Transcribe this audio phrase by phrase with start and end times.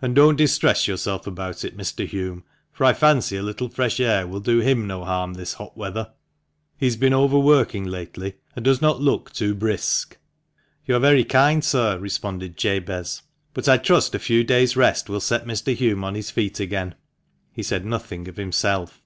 [0.00, 2.10] And don't distress yourself about it, Mr.
[2.10, 5.76] Hulme, for I fancy a little fresh air will do him no harm this hot
[5.76, 6.12] weather;
[6.78, 10.16] he has been overworking lately, and does not look too brisk."
[10.86, 13.20] "You are very kind, sir," responded Jabez,
[13.52, 15.76] "but I trust a few days' rest will set Mr.
[15.78, 16.94] Hulme on his feet again."
[17.52, 19.02] He said nothing of himself.